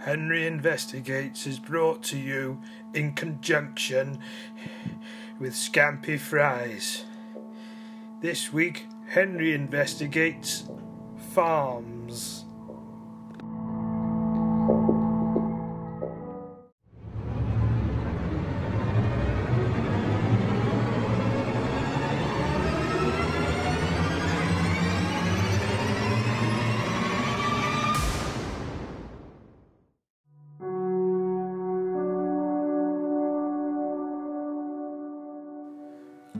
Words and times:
Henry 0.00 0.46
Investigates 0.46 1.44
is 1.46 1.58
brought 1.58 2.04
to 2.04 2.18
you 2.18 2.60
in 2.94 3.12
conjunction 3.14 4.18
with 5.40 5.54
Scampi 5.54 6.18
Fries. 6.18 7.04
This 8.20 8.52
week, 8.52 8.86
Henry 9.08 9.54
investigates 9.54 10.68
farms. 11.32 12.44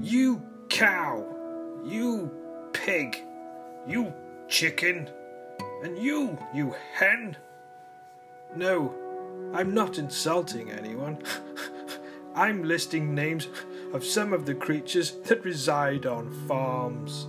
You 0.09 0.43
cow, 0.71 1.23
you 1.85 2.33
pig, 2.73 3.15
you 3.87 4.15
chicken, 4.49 5.11
and 5.83 5.99
you, 5.99 6.39
you 6.55 6.75
hen. 6.95 7.37
No, 8.57 8.95
I'm 9.53 9.75
not 9.75 9.99
insulting 9.99 10.71
anyone. 10.71 11.23
I'm 12.35 12.65
listing 12.65 13.15
names 13.15 13.49
of 13.93 14.03
some 14.03 14.33
of 14.33 14.47
the 14.47 14.55
creatures 14.55 15.11
that 15.27 15.45
reside 15.45 16.07
on 16.07 16.33
farms. 16.49 17.27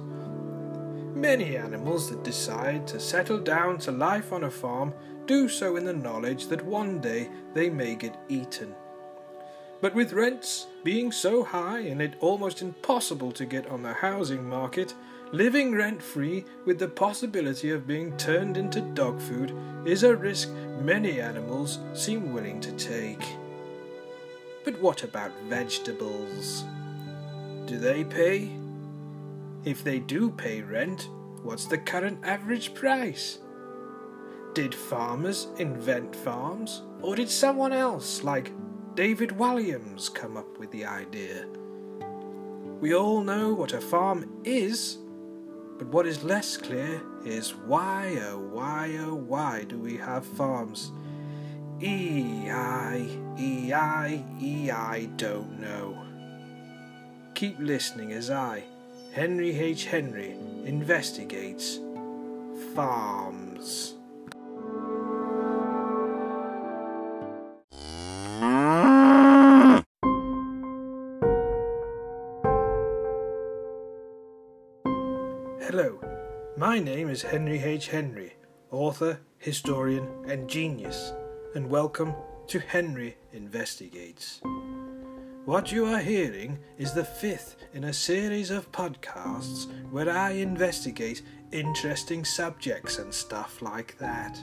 Many 1.14 1.58
animals 1.58 2.10
that 2.10 2.24
decide 2.24 2.88
to 2.88 3.00
settle 3.02 3.40
down 3.40 3.80
to 3.80 3.92
life 3.92 4.32
on 4.32 4.46
a 4.46 4.50
farm 4.50 4.94
do 5.26 5.50
so 5.50 5.76
in 5.76 5.84
the 5.84 5.92
knowledge 5.92 6.48
that 6.48 6.64
one 6.64 7.02
day 7.02 7.30
they 7.54 7.70
may 7.70 7.96
get 7.96 8.16
eaten. 8.30 8.74
But 9.82 9.96
with 9.96 10.14
rents 10.14 10.68
being 10.84 11.12
so 11.12 11.44
high 11.44 11.80
and 11.80 12.02
it 12.02 12.16
almost 12.20 12.62
impossible 12.62 13.32
to 13.34 13.46
get 13.46 13.68
on 13.68 13.82
the 13.82 13.94
housing 13.94 14.48
market, 14.48 14.94
living 15.32 15.74
rent 15.74 16.02
free 16.02 16.44
with 16.66 16.80
the 16.80 16.88
possibility 16.88 17.72
of 17.72 17.88
being 17.88 18.16
turned 18.18 18.58
into 18.58 18.82
dog 18.82 19.22
food 19.22 19.56
is 19.86 20.04
a 20.04 20.16
risk 20.16 20.50
many 20.82 21.22
animals 21.22 21.80
seem 21.94 22.34
willing 22.34 22.60
to 22.60 22.72
take. 22.74 23.24
But 24.66 24.82
what 24.82 25.04
about 25.04 25.32
vegetables? 25.48 26.66
Do 27.66 27.78
they 27.78 28.04
pay? 28.04 28.52
If 29.64 29.84
they 29.84 30.00
do 30.00 30.32
pay 30.32 30.62
rent, 30.62 31.10
what's 31.44 31.66
the 31.66 31.78
current 31.78 32.20
average 32.24 32.74
price? 32.74 33.40
Did 34.54 34.76
farmers 34.76 35.48
invent 35.58 36.16
farms, 36.16 36.82
or 37.02 37.16
did 37.16 37.30
someone 37.30 37.72
else, 37.72 38.24
like 38.24 38.52
David 39.00 39.30
Walliams 39.30 40.14
come 40.14 40.36
up 40.36 40.60
with 40.60 40.72
the 40.72 40.84
idea. 40.84 41.48
We 42.82 42.94
all 42.94 43.22
know 43.22 43.54
what 43.54 43.72
a 43.72 43.80
farm 43.80 44.30
is, 44.44 44.98
but 45.78 45.88
what 45.88 46.06
is 46.06 46.22
less 46.26 46.58
clear 46.58 47.02
is 47.24 47.56
why, 47.56 48.20
oh 48.22 48.40
why, 48.52 48.98
oh 49.00 49.14
why 49.14 49.64
do 49.64 49.80
we 49.80 49.96
have 49.96 50.26
farms? 50.26 50.92
E-I, 51.80 53.08
E-I, 53.40 54.22
E-I 54.42 55.06
don't 55.16 55.62
know. 55.62 55.98
Keep 57.36 57.58
listening 57.60 58.12
as 58.12 58.30
I, 58.30 58.66
Henry 59.14 59.58
H. 59.58 59.86
Henry, 59.86 60.36
investigates 60.66 61.80
farms. 62.76 63.94
Hello, 75.72 76.00
my 76.58 76.80
name 76.80 77.10
is 77.10 77.22
Henry 77.22 77.60
H. 77.62 77.90
Henry, 77.90 78.34
author, 78.72 79.20
historian, 79.38 80.08
and 80.28 80.50
genius, 80.50 81.14
and 81.54 81.70
welcome 81.70 82.16
to 82.48 82.58
Henry 82.58 83.16
Investigates. 83.34 84.42
What 85.46 85.72
you 85.72 85.86
are 85.86 86.00
hearing 86.00 86.58
is 86.80 86.94
the 86.94 87.06
fifth 87.06 87.56
in 87.76 87.84
a 87.84 87.94
series 87.94 88.50
of 88.50 88.72
podcasts 88.72 89.68
where 89.92 90.10
I 90.10 90.32
investigate 90.32 91.22
interesting 91.52 92.26
subjects 92.26 92.98
and 92.98 93.14
stuff 93.14 93.62
like 93.62 93.96
that. 94.00 94.40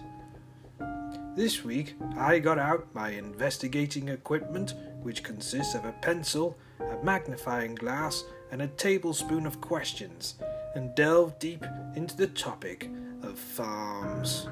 This 1.35 1.65
week, 1.65 1.97
I 2.17 2.39
got 2.39 2.61
out 2.61 2.87
my 2.95 3.11
investigating 3.11 4.11
equipment, 4.11 4.75
which 5.03 5.25
consists 5.25 5.75
of 5.75 5.87
a 5.87 5.93
pencil, 6.03 6.57
a 6.79 7.03
magnifying 7.03 7.75
glass, 7.75 8.23
and 8.51 8.63
a 8.63 8.69
tablespoon 8.69 9.47
of 9.47 9.61
questions 9.61 10.35
and 10.75 10.95
delve 10.95 11.39
deep 11.39 11.65
into 11.95 12.17
the 12.17 12.27
topic 12.27 12.91
of 13.23 13.39
farms. 13.39 14.49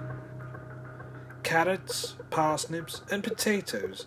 Carrots, 1.43 2.17
parsnips, 2.31 3.03
and 3.11 3.23
potatoes 3.23 4.07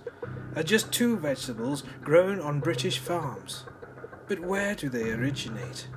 are 0.56 0.64
just 0.64 0.92
two 0.92 1.18
vegetables 1.18 1.84
grown 2.02 2.40
on 2.40 2.60
British 2.60 2.98
farms. 2.98 3.66
But 4.28 4.40
where 4.40 4.76
do 4.76 4.90
they 4.90 5.12
originate? 5.12 5.88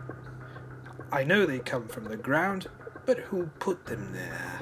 I 1.10 1.24
know 1.24 1.46
they 1.46 1.58
come 1.58 1.88
from 1.88 2.04
the 2.04 2.16
ground, 2.16 2.68
but 3.06 3.18
who 3.18 3.46
put 3.58 3.86
them 3.86 4.12
there? 4.12 4.60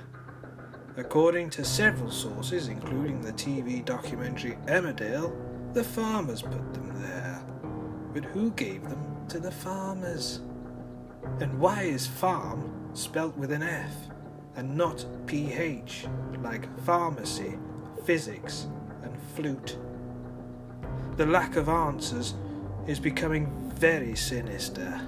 According 0.97 1.51
to 1.51 1.65
several 1.65 2.11
sources, 2.11 2.69
including 2.69 3.21
the 3.21 3.33
TV 3.33 3.85
documentary 3.85 4.57
Emmerdale, 4.67 5.33
the 5.75 5.85
farmers 5.85 6.43
put 6.43 6.75
them 6.75 6.93
there. 7.01 7.41
But 8.13 8.25
who 8.25 8.51
gave 8.53 8.89
them 8.89 9.08
to 9.29 9.39
the 9.39 9.51
farmers? 9.51 10.41
And 11.41 11.59
why 11.61 11.83
is 11.83 12.07
farm 12.07 12.91
spelt 12.95 13.37
with 13.37 13.53
an 13.53 13.63
F 13.63 13.93
and 14.57 14.77
not 14.77 15.05
PH 15.27 16.07
like 16.43 16.67
pharmacy, 16.85 17.59
physics, 18.05 18.67
and 19.03 19.15
flute? 19.35 19.77
The 21.17 21.27
lack 21.27 21.57
of 21.57 21.69
answers 21.69 22.35
is 22.87 22.99
becoming 22.99 23.53
very 23.75 24.17
sinister. 24.17 25.01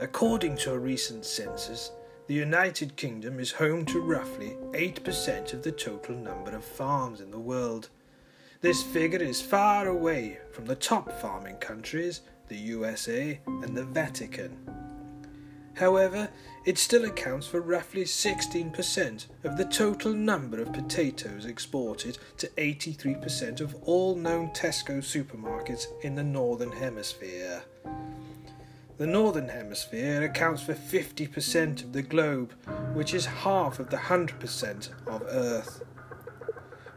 According 0.00 0.56
to 0.58 0.72
a 0.72 0.78
recent 0.78 1.26
census, 1.26 1.90
the 2.26 2.34
United 2.34 2.96
Kingdom 2.96 3.38
is 3.38 3.52
home 3.52 3.84
to 3.86 4.00
roughly 4.00 4.56
8% 4.72 5.52
of 5.52 5.62
the 5.62 5.70
total 5.70 6.16
number 6.16 6.56
of 6.56 6.64
farms 6.64 7.20
in 7.20 7.30
the 7.30 7.38
world. 7.38 7.88
This 8.62 8.82
figure 8.82 9.22
is 9.22 9.40
far 9.40 9.86
away 9.86 10.38
from 10.50 10.66
the 10.66 10.74
top 10.74 11.12
farming 11.20 11.56
countries, 11.58 12.22
the 12.48 12.56
USA 12.56 13.38
and 13.46 13.76
the 13.76 13.84
Vatican. 13.84 14.56
However, 15.74 16.28
it 16.64 16.78
still 16.78 17.04
accounts 17.04 17.46
for 17.46 17.60
roughly 17.60 18.02
16% 18.02 19.26
of 19.44 19.56
the 19.56 19.66
total 19.66 20.12
number 20.12 20.60
of 20.60 20.72
potatoes 20.72 21.44
exported 21.44 22.18
to 22.38 22.48
83% 22.48 23.60
of 23.60 23.76
all 23.84 24.16
known 24.16 24.48
Tesco 24.48 24.98
supermarkets 24.98 25.86
in 26.02 26.16
the 26.16 26.24
Northern 26.24 26.72
Hemisphere. 26.72 27.62
The 28.98 29.06
Northern 29.06 29.48
Hemisphere 29.48 30.24
accounts 30.24 30.62
for 30.62 30.72
50% 30.72 31.84
of 31.84 31.92
the 31.92 32.00
globe, 32.00 32.54
which 32.94 33.12
is 33.12 33.26
half 33.26 33.78
of 33.78 33.90
the 33.90 33.98
100% 33.98 34.90
of 35.06 35.22
Earth. 35.28 35.82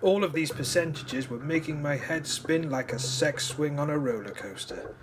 All 0.02 0.24
of 0.24 0.32
these 0.32 0.50
percentages 0.50 1.30
were 1.30 1.40
making 1.40 1.82
my 1.82 1.98
head 1.98 2.26
spin 2.26 2.70
like 2.70 2.94
a 2.94 3.00
sex 3.00 3.48
swing 3.48 3.80
on 3.80 3.90
a 3.90 3.98
roller 3.98 4.32
coaster. 4.32 4.96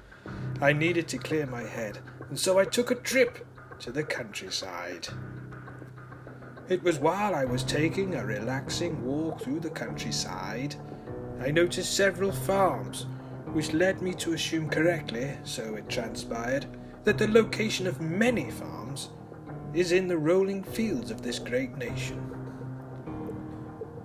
I 0.62 0.72
needed 0.72 1.06
to 1.08 1.18
clear 1.18 1.44
my 1.44 1.64
head, 1.64 1.98
and 2.30 2.40
so 2.40 2.58
I 2.58 2.64
took 2.64 2.90
a 2.90 2.94
trip 2.94 3.46
to 3.80 3.92
the 3.92 4.02
countryside. 4.02 5.06
It 6.70 6.82
was 6.82 6.98
while 6.98 7.34
I 7.34 7.44
was 7.44 7.62
taking 7.62 8.14
a 8.14 8.24
relaxing 8.24 9.04
walk 9.04 9.42
through 9.42 9.60
the 9.60 9.68
countryside, 9.68 10.76
I 11.40 11.50
noticed 11.50 11.94
several 11.94 12.32
farms, 12.32 13.04
which 13.52 13.74
led 13.74 14.00
me 14.00 14.14
to 14.14 14.32
assume 14.32 14.70
correctly, 14.70 15.36
so 15.44 15.74
it 15.74 15.90
transpired, 15.90 16.66
that 17.06 17.18
the 17.18 17.28
location 17.28 17.86
of 17.86 18.00
many 18.00 18.50
farms 18.50 19.10
is 19.72 19.92
in 19.92 20.08
the 20.08 20.18
rolling 20.18 20.60
fields 20.60 21.12
of 21.12 21.22
this 21.22 21.38
great 21.38 21.76
nation. 21.78 22.20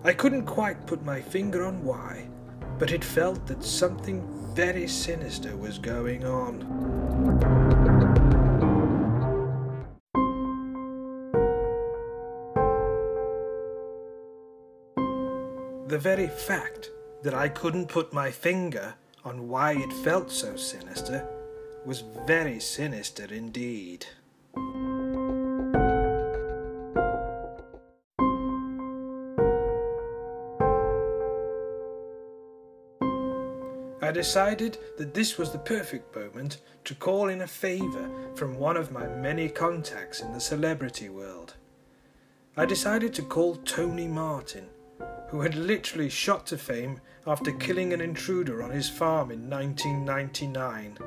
I 0.04 0.14
couldn't 0.14 0.46
quite 0.46 0.86
put 0.86 1.04
my 1.04 1.20
finger 1.20 1.66
on 1.66 1.84
why, 1.84 2.30
but 2.78 2.92
it 2.92 3.04
felt 3.04 3.48
that 3.48 3.64
something 3.64 4.22
very 4.54 4.88
sinister 4.88 5.58
was 5.58 5.80
going 5.80 6.26
on. 6.26 6.60
The 15.88 15.98
very 15.98 16.28
fact 16.28 16.92
that 17.24 17.34
I 17.34 17.50
couldn't 17.50 17.88
put 17.88 18.14
my 18.14 18.30
finger 18.30 18.94
on 19.26 19.48
why 19.48 19.72
it 19.72 19.92
felt 20.04 20.30
so 20.30 20.56
sinister 20.56 21.28
was 21.86 22.04
very 22.26 22.60
sinister 22.60 23.26
indeed. 23.34 24.06
I 34.04 34.14
decided 34.14 34.78
that 34.98 35.14
this 35.14 35.38
was 35.38 35.52
the 35.52 35.60
perfect 35.60 36.14
moment 36.16 36.58
to 36.84 36.96
call 36.96 37.30
in 37.30 37.42
a 37.42 37.48
favour 37.48 38.10
from 38.36 38.58
one 38.58 38.76
of 38.76 38.92
my 38.92 39.08
many 39.08 39.48
contacts 39.48 40.22
in 40.22 40.34
the 40.34 40.40
celebrity 40.40 41.08
world. 41.08 41.56
I 42.58 42.66
decided 42.66 43.14
to 43.14 43.22
call 43.22 43.56
Tony 43.56 44.08
Martin, 44.08 44.68
who 45.30 45.40
had 45.40 45.56
literally 45.56 46.10
shot 46.10 46.46
to 46.48 46.58
fame 46.58 47.00
after 47.26 47.54
killing 47.54 47.94
an 47.94 48.02
intruder 48.02 48.62
on 48.62 48.72
his 48.72 48.90
farm 48.90 49.32
in 49.32 49.50
1999. 49.50 50.98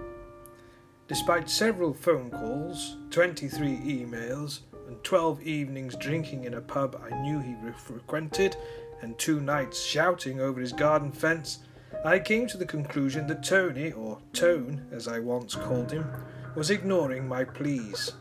Despite 1.07 1.51
several 1.51 1.93
phone 1.93 2.31
calls, 2.31 2.97
23 3.11 3.77
emails, 3.77 4.61
and 4.89 5.03
12 5.05 5.43
evenings 5.43 5.97
drinking 5.97 6.45
in 6.45 6.55
a 6.55 6.63
pub 6.63 6.99
I 7.05 7.21
knew 7.21 7.41
he 7.41 7.55
frequented, 7.77 8.57
and 9.03 9.19
two 9.19 9.41
nights 9.41 9.85
shouting 9.85 10.41
over 10.41 10.61
his 10.61 10.73
garden 10.73 11.13
fence, 11.13 11.59
I 12.07 12.19
came 12.19 12.47
to 12.47 12.57
the 12.57 12.65
conclusion 12.65 13.27
that 13.27 13.43
Tony, 13.43 13.93
or 13.93 14.19
Tone 14.33 14.87
as 14.91 15.07
I 15.07 15.19
once 15.19 15.55
called 15.55 15.93
him, 15.93 16.07
was 16.55 16.71
ignoring 16.71 17.29
my 17.29 17.45
pleas. 17.45 18.13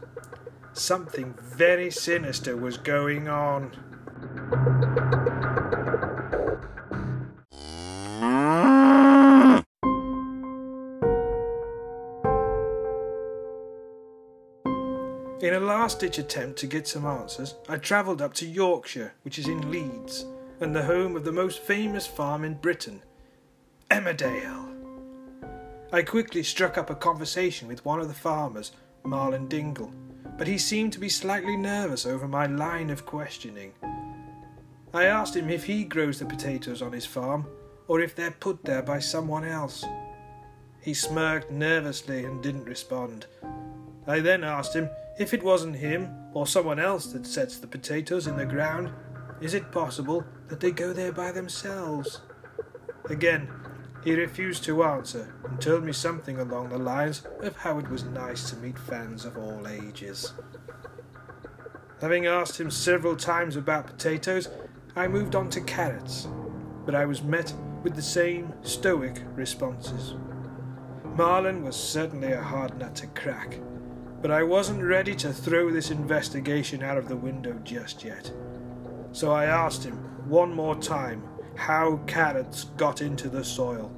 Something 0.74 1.36
very 1.42 1.90
sinister 1.90 2.58
was 2.58 2.78
going 2.78 3.30
on. 3.30 3.72
In 15.44 15.56
a 15.56 15.60
last 15.60 16.00
ditch 16.00 16.20
attempt 16.20 16.58
to 16.60 16.68
get 16.68 16.88
some 16.88 17.06
answers, 17.06 17.56
I 17.68 17.76
travelled 17.76 18.22
up 18.22 18.34
to 18.36 18.46
Yorkshire, 18.46 19.12
which 19.24 19.38
is 19.38 19.50
in 19.50 19.70
Leeds, 19.70 20.26
and 20.62 20.74
the 20.74 20.86
home 20.86 21.18
of 21.18 21.26
the 21.26 21.34
most 21.34 21.60
famous 21.60 22.08
farm 22.08 22.46
in 22.46 22.54
Britain, 22.54 23.04
Emmerdale. 23.92 24.74
I 25.92 26.02
quickly 26.04 26.44
struck 26.44 26.78
up 26.78 26.90
a 26.90 26.96
conversation 26.96 27.68
with 27.68 27.84
one 27.84 28.00
of 28.00 28.08
the 28.08 28.14
farmers, 28.14 28.72
Marlon 29.04 29.50
Dingle, 29.50 29.92
but 30.38 30.48
he 30.48 30.58
seemed 30.58 30.94
to 30.94 31.00
be 31.00 31.10
slightly 31.10 31.58
nervous 31.58 32.06
over 32.06 32.26
my 32.26 32.46
line 32.46 32.90
of 32.90 33.06
questioning. 33.06 33.74
I 34.94 35.08
asked 35.08 35.36
him 35.36 35.50
if 35.50 35.66
he 35.66 35.84
grows 35.84 36.20
the 36.20 36.26
potatoes 36.26 36.82
on 36.82 36.94
his 36.94 37.06
farm 37.06 37.48
or 37.90 38.00
if 38.00 38.16
they're 38.16 38.32
put 38.32 38.64
there 38.64 38.82
by 38.82 39.00
someone 39.00 39.44
else. 39.44 39.84
He 40.80 40.94
smirked 40.94 41.52
nervously 41.52 42.24
and 42.24 42.42
didn't 42.42 42.64
respond. 42.64 43.26
I 44.08 44.22
then 44.22 44.46
asked 44.46 44.74
him 44.74 44.90
if 45.18 45.34
it 45.34 45.44
wasn't 45.44 45.76
him 45.76 46.10
or 46.34 46.48
someone 46.48 46.80
else 46.80 47.08
that 47.08 47.26
sets 47.26 47.58
the 47.58 47.68
potatoes 47.68 48.28
in 48.28 48.38
the 48.38 48.46
ground, 48.46 48.92
is 49.42 49.54
it 49.54 49.72
possible 49.72 50.24
that 50.48 50.60
they 50.60 50.72
go 50.72 50.94
there 50.94 51.12
by 51.12 51.32
themselves? 51.32 52.22
Again, 53.10 53.50
he 54.04 54.16
refused 54.16 54.64
to 54.66 54.84
answer 54.84 55.34
and 55.44 55.62
told 55.62 55.84
me 55.84 55.94
something 55.94 56.40
along 56.40 56.70
the 56.70 56.78
lines 56.78 57.24
of 57.42 57.56
how 57.58 57.78
it 57.80 57.90
was 57.90 58.04
nice 58.04 58.50
to 58.50 58.58
meet 58.58 58.78
fans 58.78 59.24
of 59.24 59.38
all 59.38 59.68
ages. 59.68 60.34
Having 62.02 62.26
asked 62.26 62.60
him 62.60 62.70
several 62.70 63.16
times 63.16 63.56
about 63.56 63.88
potatoes, 63.88 64.50
I 64.96 65.08
moved 65.08 65.36
on 65.36 65.50
to 65.52 65.62
carrots, 65.62 66.28
but 66.86 66.96
I 66.96 67.06
was 67.06 67.24
met 67.24 67.54
with 67.82 67.96
the 67.96 68.02
same 68.02 68.54
stoic 68.62 69.22
responses. 69.36 70.16
Marlon 71.16 71.62
was 71.64 71.76
certainly 71.76 72.34
a 72.34 72.42
hard 72.42 72.78
nut 72.78 72.96
to 72.96 73.08
crack, 73.08 73.60
but 74.24 74.32
I 74.32 74.42
wasn't 74.42 74.82
ready 74.82 75.14
to 75.16 75.34
throw 75.34 75.70
this 75.70 75.92
investigation 75.92 76.82
out 76.82 76.98
of 76.98 77.10
the 77.10 77.18
window 77.18 77.60
just 77.66 78.06
yet. 78.06 78.32
So 79.12 79.34
I 79.34 79.46
asked 79.46 79.84
him 79.84 79.98
one 80.30 80.54
more 80.56 80.78
time 80.78 81.28
how 81.58 81.98
carrots 82.08 82.64
got 82.78 83.02
into 83.02 83.28
the 83.28 83.44
soil, 83.44 83.92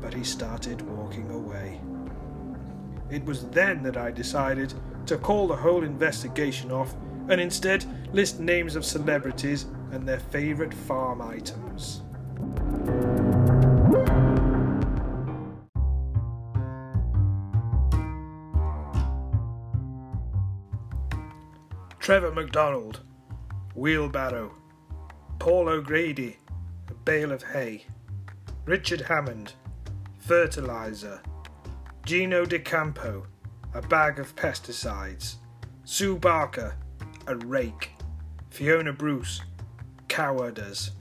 but 0.00 0.14
he 0.14 0.22
started 0.22 0.82
walking 0.82 1.32
away. 1.32 1.80
It 3.10 3.24
was 3.24 3.48
then 3.48 3.82
that 3.82 3.96
I 3.96 4.12
decided 4.12 4.72
to 5.06 5.18
call 5.18 5.48
the 5.48 5.56
whole 5.56 5.82
investigation 5.82 6.70
off 6.70 6.94
and 7.28 7.40
instead 7.40 7.84
list 8.14 8.38
names 8.38 8.76
of 8.76 8.84
celebrities 8.84 9.66
and 9.90 10.06
their 10.06 10.20
favourite 10.20 10.74
farm 10.74 11.20
items. 11.20 12.02
Trevor 22.06 22.30
McDonald, 22.30 23.00
wheelbarrow. 23.74 24.54
Paul 25.40 25.68
O'Grady, 25.68 26.36
A 26.88 26.94
bale 26.94 27.32
of 27.32 27.42
hay. 27.42 27.84
Richard 28.64 29.00
Hammond, 29.00 29.54
fertilizer. 30.20 31.20
Gino 32.04 32.44
D'Acampo, 32.44 33.26
a 33.74 33.82
bag 33.82 34.20
of 34.20 34.36
pesticides. 34.36 35.38
Sue 35.82 36.16
Barker, 36.16 36.76
a 37.26 37.34
rake. 37.38 37.90
Fiona 38.50 38.92
Bruce, 38.92 39.42
cowardice. 40.06 40.92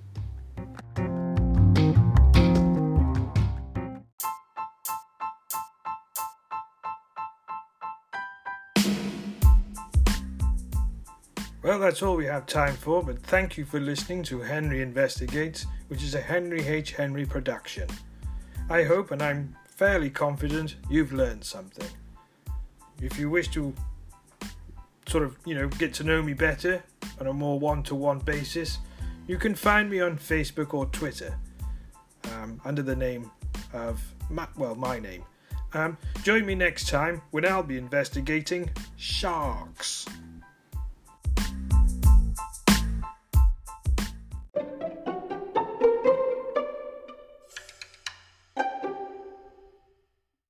Well, 11.66 11.80
that's 11.80 12.04
all 12.04 12.16
we 12.16 12.28
have 12.28 12.46
time 12.46 12.76
for, 12.76 13.02
but 13.02 13.18
thank 13.24 13.58
you 13.58 13.66
for 13.66 13.80
listening 13.80 14.22
to 14.26 14.40
Henry 14.40 14.84
Investigates, 14.84 15.66
which 15.88 16.04
is 16.04 16.14
a 16.14 16.22
Henry 16.22 16.64
H. 16.64 16.92
Henry 16.92 17.26
production. 17.26 17.90
I 18.70 18.84
hope 18.84 19.10
and 19.10 19.20
I'm 19.20 19.56
fairly 19.68 20.12
confident 20.12 20.76
you've 20.92 21.12
learned 21.12 21.44
something. 21.44 21.88
If 23.02 23.18
you 23.18 23.32
wish 23.32 23.48
to 23.48 23.74
sort 25.08 25.24
of, 25.24 25.40
you 25.44 25.56
know, 25.56 25.68
get 25.68 25.92
to 25.96 26.04
know 26.04 26.22
me 26.22 26.34
better 26.34 26.84
on 27.20 27.26
a 27.26 27.34
more 27.34 27.60
one 27.60 27.82
to 27.86 27.96
one 27.96 28.20
basis, 28.20 28.78
you 29.26 29.40
can 29.40 29.56
find 29.56 29.90
me 29.90 30.02
on 30.02 30.20
Facebook 30.20 30.76
or 30.76 30.86
Twitter 30.86 31.36
um, 32.36 32.62
under 32.64 32.84
the 32.84 32.96
name 32.96 33.32
of, 33.74 34.00
my, 34.30 34.48
well, 34.56 34.76
my 34.76 35.00
name. 35.00 35.24
Um, 35.74 35.98
join 36.22 36.46
me 36.46 36.54
next 36.54 36.90
time 36.90 37.24
when 37.32 37.44
I'll 37.44 37.64
be 37.64 37.80
investigating 37.80 38.70
sharks. 38.98 40.06